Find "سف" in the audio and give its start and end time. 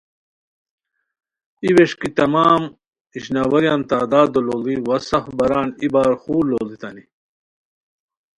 5.09-5.25